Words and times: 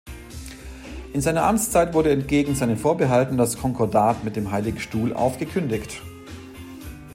In 1.13 1.21
seiner 1.21 1.43
Amtszeit 1.43 1.93
wurde 1.93 2.09
entgegen 2.09 2.55
seinen 2.55 2.75
Vorbehalten 2.75 3.37
das 3.37 3.59
Konkordat 3.59 4.23
mit 4.23 4.35
dem 4.35 4.49
Heiligen 4.49 4.79
Stuhl 4.79 5.13
aufgekündigt. 5.13 6.01